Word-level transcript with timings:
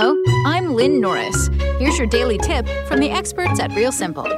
Hello, 0.00 0.22
I'm 0.46 0.74
Lynn 0.74 1.00
Norris. 1.00 1.48
Here's 1.80 1.98
your 1.98 2.06
daily 2.06 2.38
tip 2.38 2.68
from 2.86 3.00
the 3.00 3.10
experts 3.10 3.58
at 3.58 3.72
Real 3.72 3.90
Simple. 3.90 4.28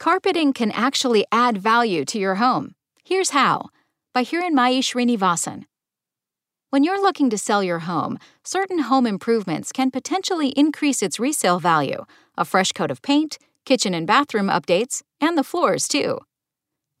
Carpeting 0.00 0.52
can 0.52 0.72
actually 0.72 1.24
add 1.30 1.56
value 1.56 2.04
to 2.06 2.18
your 2.18 2.34
home. 2.34 2.74
Here's 3.04 3.30
how 3.30 3.68
by 4.12 4.24
Hiranmayi 4.24 4.80
Srinivasan. 4.80 5.66
When 6.70 6.82
you're 6.82 7.00
looking 7.00 7.30
to 7.30 7.38
sell 7.38 7.62
your 7.62 7.78
home, 7.78 8.18
certain 8.42 8.80
home 8.80 9.06
improvements 9.06 9.70
can 9.70 9.92
potentially 9.92 10.48
increase 10.56 11.00
its 11.00 11.20
resale 11.20 11.60
value 11.60 12.06
a 12.36 12.44
fresh 12.44 12.72
coat 12.72 12.90
of 12.90 13.02
paint, 13.02 13.38
kitchen 13.64 13.94
and 13.94 14.04
bathroom 14.04 14.48
updates, 14.48 15.02
and 15.20 15.38
the 15.38 15.44
floors, 15.44 15.86
too. 15.86 16.18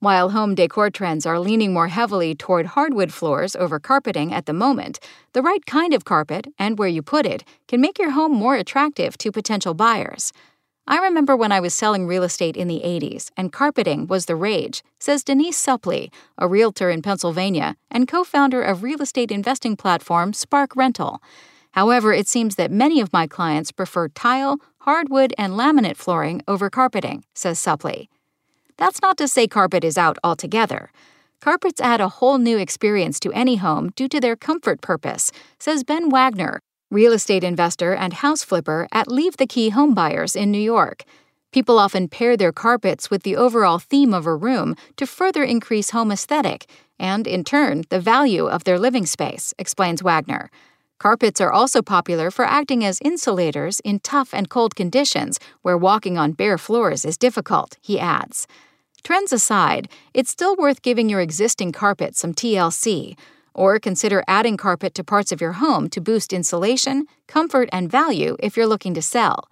While 0.00 0.30
home 0.30 0.54
decor 0.54 0.90
trends 0.90 1.24
are 1.24 1.40
leaning 1.40 1.72
more 1.72 1.88
heavily 1.88 2.34
toward 2.34 2.66
hardwood 2.66 3.14
floors 3.14 3.56
over 3.56 3.80
carpeting 3.80 4.30
at 4.30 4.44
the 4.44 4.52
moment, 4.52 4.98
the 5.32 5.40
right 5.40 5.64
kind 5.64 5.94
of 5.94 6.04
carpet 6.04 6.48
and 6.58 6.78
where 6.78 6.88
you 6.88 7.00
put 7.00 7.24
it 7.24 7.44
can 7.66 7.80
make 7.80 7.98
your 7.98 8.10
home 8.10 8.32
more 8.32 8.56
attractive 8.56 9.16
to 9.16 9.32
potential 9.32 9.72
buyers. 9.72 10.34
I 10.86 10.98
remember 10.98 11.34
when 11.34 11.50
I 11.50 11.60
was 11.60 11.72
selling 11.72 12.06
real 12.06 12.24
estate 12.24 12.58
in 12.58 12.68
the 12.68 12.82
80s 12.84 13.30
and 13.38 13.50
carpeting 13.50 14.06
was 14.06 14.26
the 14.26 14.36
rage, 14.36 14.84
says 15.00 15.24
Denise 15.24 15.56
Supplee, 15.56 16.10
a 16.36 16.46
realtor 16.46 16.90
in 16.90 17.00
Pennsylvania 17.00 17.74
and 17.90 18.06
co 18.06 18.22
founder 18.22 18.62
of 18.62 18.82
real 18.82 19.00
estate 19.00 19.32
investing 19.32 19.76
platform 19.76 20.34
Spark 20.34 20.76
Rental. 20.76 21.22
However, 21.72 22.12
it 22.12 22.28
seems 22.28 22.56
that 22.56 22.70
many 22.70 23.00
of 23.00 23.14
my 23.14 23.26
clients 23.26 23.72
prefer 23.72 24.08
tile, 24.08 24.58
hardwood, 24.80 25.32
and 25.38 25.54
laminate 25.54 25.96
flooring 25.96 26.42
over 26.46 26.68
carpeting, 26.68 27.24
says 27.34 27.58
Supplee. 27.58 28.10
That's 28.78 29.00
not 29.00 29.16
to 29.18 29.28
say 29.28 29.46
carpet 29.48 29.84
is 29.84 29.96
out 29.96 30.18
altogether. 30.22 30.90
Carpets 31.40 31.80
add 31.80 32.00
a 32.00 32.08
whole 32.08 32.38
new 32.38 32.58
experience 32.58 33.18
to 33.20 33.32
any 33.32 33.56
home 33.56 33.90
due 33.96 34.08
to 34.08 34.20
their 34.20 34.36
comfort 34.36 34.80
purpose, 34.80 35.32
says 35.58 35.84
Ben 35.84 36.10
Wagner, 36.10 36.60
real 36.90 37.12
estate 37.12 37.44
investor 37.44 37.94
and 37.94 38.14
house 38.14 38.42
flipper 38.42 38.86
at 38.92 39.08
Leave 39.08 39.36
the 39.36 39.46
Key 39.46 39.70
Homebuyers 39.70 40.36
in 40.36 40.50
New 40.50 40.60
York. 40.60 41.04
People 41.52 41.78
often 41.78 42.08
pair 42.08 42.36
their 42.36 42.52
carpets 42.52 43.10
with 43.10 43.22
the 43.22 43.36
overall 43.36 43.78
theme 43.78 44.12
of 44.12 44.26
a 44.26 44.34
room 44.34 44.74
to 44.96 45.06
further 45.06 45.42
increase 45.42 45.90
home 45.90 46.12
aesthetic 46.12 46.66
and, 46.98 47.26
in 47.26 47.44
turn, 47.44 47.84
the 47.88 48.00
value 48.00 48.46
of 48.46 48.64
their 48.64 48.78
living 48.78 49.06
space, 49.06 49.54
explains 49.58 50.02
Wagner. 50.02 50.50
Carpets 50.98 51.40
are 51.40 51.52
also 51.52 51.82
popular 51.82 52.30
for 52.30 52.44
acting 52.44 52.84
as 52.84 52.98
insulators 53.02 53.80
in 53.80 54.00
tough 54.00 54.32
and 54.32 54.48
cold 54.48 54.74
conditions 54.74 55.38
where 55.62 55.76
walking 55.76 56.16
on 56.16 56.32
bare 56.32 56.58
floors 56.58 57.04
is 57.04 57.18
difficult, 57.18 57.76
he 57.82 58.00
adds. 58.00 58.46
Trends 59.06 59.32
aside, 59.32 59.88
it's 60.14 60.32
still 60.32 60.56
worth 60.56 60.82
giving 60.82 61.08
your 61.08 61.20
existing 61.20 61.70
carpet 61.70 62.16
some 62.16 62.34
TLC 62.34 63.16
or 63.54 63.78
consider 63.78 64.24
adding 64.26 64.56
carpet 64.56 64.94
to 64.94 65.04
parts 65.04 65.30
of 65.30 65.40
your 65.40 65.52
home 65.52 65.88
to 65.90 66.00
boost 66.00 66.32
insulation, 66.32 67.06
comfort, 67.28 67.68
and 67.70 67.88
value 67.88 68.36
if 68.40 68.56
you're 68.56 68.66
looking 68.66 68.94
to 68.94 69.00
sell. 69.00 69.48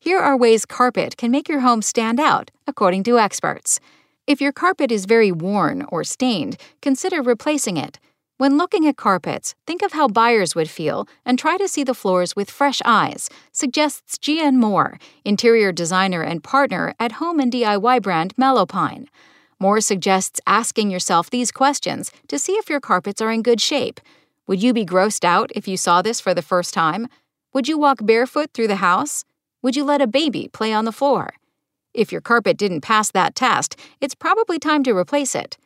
Here 0.00 0.18
are 0.18 0.36
ways 0.36 0.66
carpet 0.66 1.16
can 1.16 1.30
make 1.30 1.48
your 1.48 1.60
home 1.60 1.82
stand 1.82 2.18
out, 2.18 2.50
according 2.66 3.04
to 3.04 3.16
experts. 3.16 3.78
If 4.26 4.40
your 4.40 4.50
carpet 4.50 4.90
is 4.90 5.04
very 5.04 5.30
worn 5.30 5.86
or 5.88 6.02
stained, 6.02 6.56
consider 6.82 7.22
replacing 7.22 7.76
it. 7.76 8.00
When 8.38 8.58
looking 8.58 8.86
at 8.86 8.98
carpets, 8.98 9.54
think 9.66 9.80
of 9.80 9.92
how 9.92 10.08
buyers 10.08 10.54
would 10.54 10.68
feel 10.68 11.08
and 11.24 11.38
try 11.38 11.56
to 11.56 11.66
see 11.66 11.82
the 11.84 11.94
floors 11.94 12.36
with 12.36 12.50
fresh 12.50 12.82
eyes, 12.84 13.30
suggests 13.50 14.18
Gian 14.18 14.58
Moore, 14.58 14.98
interior 15.24 15.72
designer 15.72 16.20
and 16.20 16.44
partner 16.44 16.94
at 17.00 17.12
home 17.12 17.40
and 17.40 17.50
DIY 17.50 18.02
brand 18.02 18.34
Mellowpine. 18.36 19.08
Moore 19.58 19.80
suggests 19.80 20.38
asking 20.46 20.90
yourself 20.90 21.30
these 21.30 21.50
questions 21.50 22.12
to 22.28 22.38
see 22.38 22.52
if 22.52 22.68
your 22.68 22.78
carpets 22.78 23.22
are 23.22 23.32
in 23.32 23.40
good 23.40 23.58
shape. 23.58 24.00
Would 24.46 24.62
you 24.62 24.74
be 24.74 24.84
grossed 24.84 25.24
out 25.24 25.50
if 25.54 25.66
you 25.66 25.78
saw 25.78 26.02
this 26.02 26.20
for 26.20 26.34
the 26.34 26.42
first 26.42 26.74
time? 26.74 27.08
Would 27.54 27.68
you 27.68 27.78
walk 27.78 28.04
barefoot 28.04 28.50
through 28.52 28.68
the 28.68 28.76
house? 28.76 29.24
Would 29.62 29.76
you 29.76 29.84
let 29.84 30.02
a 30.02 30.06
baby 30.06 30.48
play 30.52 30.74
on 30.74 30.84
the 30.84 30.92
floor? 30.92 31.30
If 31.94 32.12
your 32.12 32.20
carpet 32.20 32.58
didn't 32.58 32.82
pass 32.82 33.10
that 33.12 33.34
test, 33.34 33.80
it's 34.02 34.14
probably 34.14 34.58
time 34.58 34.82
to 34.82 34.94
replace 34.94 35.34
it. 35.34 35.56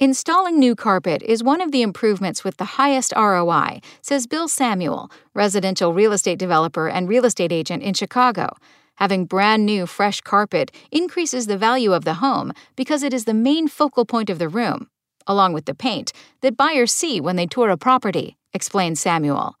Installing 0.00 0.60
new 0.60 0.76
carpet 0.76 1.24
is 1.24 1.42
one 1.42 1.60
of 1.60 1.72
the 1.72 1.82
improvements 1.82 2.44
with 2.44 2.56
the 2.56 2.78
highest 2.78 3.12
ROI, 3.16 3.80
says 4.00 4.28
Bill 4.28 4.46
Samuel, 4.46 5.10
residential 5.34 5.92
real 5.92 6.12
estate 6.12 6.38
developer 6.38 6.88
and 6.88 7.08
real 7.08 7.24
estate 7.24 7.50
agent 7.50 7.82
in 7.82 7.94
Chicago. 7.94 8.50
Having 8.98 9.24
brand 9.24 9.66
new, 9.66 9.86
fresh 9.86 10.20
carpet 10.20 10.70
increases 10.92 11.48
the 11.48 11.58
value 11.58 11.92
of 11.92 12.04
the 12.04 12.14
home 12.14 12.52
because 12.76 13.02
it 13.02 13.12
is 13.12 13.24
the 13.24 13.34
main 13.34 13.66
focal 13.66 14.04
point 14.04 14.30
of 14.30 14.38
the 14.38 14.48
room, 14.48 14.88
along 15.26 15.52
with 15.52 15.64
the 15.64 15.74
paint, 15.74 16.12
that 16.42 16.56
buyers 16.56 16.92
see 16.92 17.20
when 17.20 17.34
they 17.34 17.46
tour 17.46 17.68
a 17.68 17.76
property, 17.76 18.36
explains 18.52 19.00
Samuel. 19.00 19.56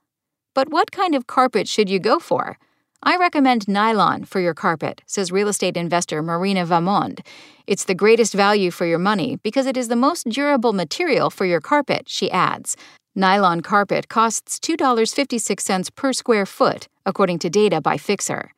But 0.54 0.68
what 0.68 0.92
kind 0.92 1.16
of 1.16 1.26
carpet 1.26 1.66
should 1.66 1.90
you 1.90 1.98
go 1.98 2.20
for? 2.20 2.58
I 3.02 3.16
recommend 3.16 3.68
nylon 3.68 4.24
for 4.24 4.40
your 4.40 4.54
carpet, 4.54 5.02
says 5.06 5.30
real 5.30 5.46
estate 5.46 5.76
investor 5.76 6.20
Marina 6.20 6.66
Vaamonde. 6.66 7.20
It's 7.66 7.84
the 7.84 7.94
greatest 7.94 8.34
value 8.34 8.72
for 8.72 8.86
your 8.86 8.98
money 8.98 9.36
because 9.44 9.66
it 9.66 9.76
is 9.76 9.86
the 9.86 9.94
most 9.94 10.28
durable 10.28 10.72
material 10.72 11.30
for 11.30 11.44
your 11.44 11.60
carpet, 11.60 12.08
she 12.08 12.28
adds. 12.32 12.76
Nylon 13.14 13.60
carpet 13.60 14.08
costs 14.08 14.58
$2.56 14.58 15.94
per 15.94 16.12
square 16.12 16.44
foot, 16.44 16.88
according 17.06 17.38
to 17.38 17.48
data 17.48 17.80
by 17.80 17.96
Fixr. 17.96 18.48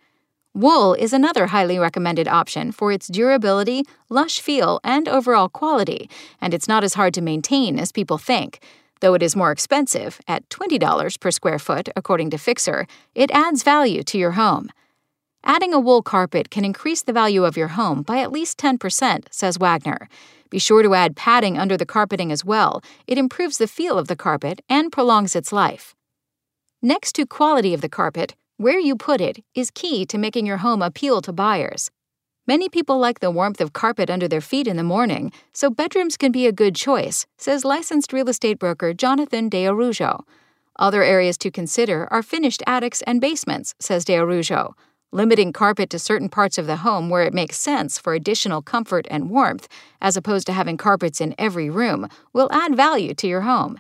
Wool 0.55 0.95
is 0.95 1.13
another 1.13 1.49
highly 1.49 1.79
recommended 1.79 2.27
option 2.27 2.73
for 2.73 2.93
its 2.93 3.09
durability, 3.09 3.85
lush 4.09 4.41
feel, 4.41 4.81
and 4.83 5.07
overall 5.07 5.51
quality, 5.51 6.09
and 6.41 6.55
it's 6.55 6.67
not 6.67 6.83
as 6.83 6.95
hard 6.95 7.13
to 7.15 7.21
maintain 7.21 7.79
as 7.79 7.93
people 7.93 8.19
think. 8.19 8.59
Though 9.01 9.15
it 9.15 9.23
is 9.23 9.35
more 9.35 9.51
expensive, 9.51 10.21
at 10.29 10.49
$20 10.51 11.19
per 11.21 11.31
square 11.31 11.59
foot, 11.59 11.89
according 11.97 12.31
to 12.31 12.37
Fixr, 12.37 12.87
it 13.15 13.31
adds 13.31 13.63
value 13.63 14.03
to 14.05 14.19
your 14.19 14.33
home. 14.33 14.69
Adding 15.43 15.73
a 15.73 15.81
wool 15.81 16.03
carpet 16.03 16.51
can 16.51 16.67
increase 16.67 17.03
the 17.03 17.15
value 17.15 17.45
of 17.45 17.57
your 17.57 17.69
home 17.69 18.03
by 18.03 18.19
at 18.19 18.31
least 18.31 18.59
10%, 18.59 19.25
says 19.31 19.57
Wagner. 19.57 20.09
Be 20.51 20.59
sure 20.59 20.83
to 20.83 20.95
add 20.95 21.17
padding 21.17 21.57
under 21.57 21.79
the 21.79 21.87
carpeting 21.87 22.31
as 22.31 22.45
well. 22.45 22.83
It 23.07 23.17
improves 23.17 23.57
the 23.57 23.67
feel 23.67 23.99
of 23.99 24.09
the 24.09 24.17
carpet 24.17 24.61
and 24.69 24.93
prolongs 24.93 25.35
its 25.35 25.53
life. 25.53 25.95
Next 26.83 27.13
to 27.15 27.25
quality 27.25 27.73
of 27.73 27.81
the 27.81 27.89
carpet, 27.89 28.35
where 28.59 28.79
you 28.79 28.97
put 28.97 29.21
it 29.21 29.43
is 29.55 29.71
key 29.71 30.05
to 30.07 30.19
making 30.19 30.45
your 30.45 30.59
home 30.59 30.83
appeal 30.83 31.23
to 31.23 31.33
buyers. 31.33 31.91
Many 32.47 32.69
people 32.69 32.99
like 32.99 33.21
the 33.21 33.31
warmth 33.31 33.61
of 33.61 33.73
carpet 33.73 34.11
under 34.11 34.27
their 34.27 34.41
feet 34.41 34.67
in 34.67 34.77
the 34.77 34.83
morning, 34.83 35.31
so 35.53 35.71
bedrooms 35.71 36.17
can 36.17 36.33
be 36.33 36.47
a 36.47 36.53
good 36.53 36.75
choice, 36.75 37.27
says 37.37 37.65
licensed 37.65 38.13
real 38.13 38.29
estate 38.29 38.59
broker 38.59 38.95
Jonathan 38.95 39.49
De 39.49 39.67
Araujo. 39.67 40.25
Other 40.77 41.03
areas 41.03 41.37
to 41.39 41.51
consider 41.51 42.09
are 42.11 42.23
finished 42.23 42.63
attics 42.67 43.03
and 43.03 43.21
basements, 43.21 43.75
says 43.79 44.05
De 44.05 44.17
Araujo. 44.17 44.75
Limiting 45.13 45.53
carpet 45.53 45.91
to 45.91 45.99
certain 45.99 46.29
parts 46.29 46.57
of 46.57 46.67
the 46.67 46.77
home 46.77 47.11
where 47.11 47.25
it 47.25 47.35
makes 47.35 47.59
sense 47.59 47.99
for 47.99 48.15
additional 48.15 48.63
comfort 48.63 49.07
and 49.11 49.29
warmth, 49.29 49.69
as 50.01 50.17
opposed 50.17 50.47
to 50.47 50.53
having 50.53 50.77
carpets 50.77 51.21
in 51.21 51.35
every 51.37 51.69
room, 51.69 52.09
will 52.33 52.49
add 52.51 52.75
value 52.75 53.13
to 53.15 53.29
your 53.29 53.43
home. 53.43 53.79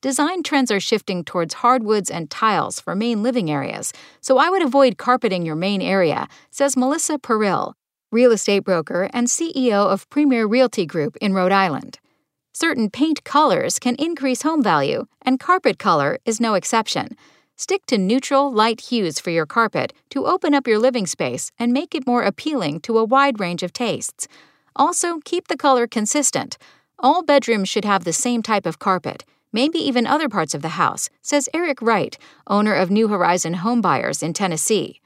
Design 0.00 0.42
trends 0.42 0.70
are 0.70 0.80
shifting 0.80 1.24
towards 1.24 1.54
hardwoods 1.54 2.10
and 2.10 2.30
tiles 2.30 2.80
for 2.80 2.94
main 2.94 3.22
living 3.22 3.50
areas, 3.50 3.92
so 4.22 4.38
I 4.38 4.48
would 4.48 4.62
avoid 4.62 4.96
carpeting 4.96 5.44
your 5.44 5.56
main 5.56 5.82
area, 5.82 6.26
says 6.50 6.76
Melissa 6.76 7.18
Perill, 7.18 7.74
real 8.10 8.32
estate 8.32 8.64
broker 8.64 9.08
and 9.12 9.26
CEO 9.26 9.86
of 9.86 10.08
Premier 10.10 10.46
Realty 10.46 10.86
Group 10.86 11.16
in 11.20 11.32
Rhode 11.32 11.52
Island. 11.52 11.98
Certain 12.52 12.90
paint 12.90 13.24
colors 13.24 13.78
can 13.78 13.94
increase 13.96 14.42
home 14.42 14.62
value, 14.62 15.06
and 15.22 15.38
carpet 15.38 15.78
color 15.78 16.18
is 16.24 16.40
no 16.40 16.54
exception. 16.54 17.16
Stick 17.56 17.86
to 17.86 17.98
neutral, 17.98 18.52
light 18.52 18.80
hues 18.80 19.20
for 19.20 19.30
your 19.30 19.46
carpet 19.46 19.92
to 20.10 20.26
open 20.26 20.54
up 20.54 20.66
your 20.66 20.78
living 20.78 21.06
space 21.06 21.52
and 21.58 21.72
make 21.72 21.94
it 21.94 22.06
more 22.06 22.22
appealing 22.22 22.80
to 22.80 22.98
a 22.98 23.04
wide 23.04 23.38
range 23.38 23.62
of 23.62 23.72
tastes. 23.72 24.26
Also, 24.74 25.20
keep 25.24 25.48
the 25.48 25.56
color 25.56 25.86
consistent. 25.86 26.58
All 26.98 27.22
bedrooms 27.22 27.68
should 27.68 27.84
have 27.84 28.04
the 28.04 28.12
same 28.12 28.42
type 28.42 28.66
of 28.66 28.78
carpet 28.78 29.24
maybe 29.52 29.78
even 29.78 30.06
other 30.06 30.28
parts 30.28 30.54
of 30.54 30.62
the 30.62 30.70
house, 30.70 31.08
says 31.22 31.48
Eric 31.52 31.82
Wright, 31.82 32.16
owner 32.46 32.74
of 32.74 32.90
New 32.90 33.08
Horizon 33.08 33.56
Homebuyers 33.56 34.22
in 34.22 34.32
Tennessee. 34.32 35.00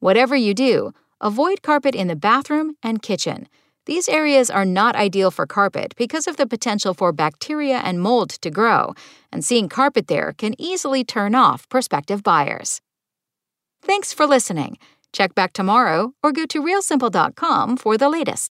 Whatever 0.00 0.36
you 0.36 0.54
do, 0.54 0.92
avoid 1.24 1.62
carpet 1.62 1.94
in 1.94 2.06
the 2.06 2.14
bathroom 2.14 2.76
and 2.82 3.02
kitchen. 3.02 3.48
These 3.86 4.08
areas 4.08 4.50
are 4.50 4.64
not 4.64 4.94
ideal 4.94 5.30
for 5.30 5.46
carpet 5.46 5.94
because 5.96 6.26
of 6.26 6.36
the 6.36 6.46
potential 6.46 6.94
for 6.94 7.12
bacteria 7.12 7.78
and 7.78 8.00
mold 8.00 8.30
to 8.42 8.50
grow, 8.50 8.94
and 9.32 9.44
seeing 9.44 9.68
carpet 9.68 10.06
there 10.06 10.34
can 10.36 10.54
easily 10.60 11.02
turn 11.02 11.34
off 11.34 11.68
prospective 11.68 12.22
buyers. 12.22 12.80
Thanks 13.82 14.12
for 14.12 14.26
listening. 14.26 14.78
Check 15.12 15.34
back 15.34 15.52
tomorrow 15.52 16.12
or 16.22 16.32
go 16.32 16.46
to 16.46 16.62
realsimple.com 16.62 17.76
for 17.78 17.98
the 17.98 18.08
latest. 18.08 18.50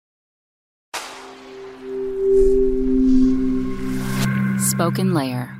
Spoken 4.58 5.14
Layer. 5.14 5.59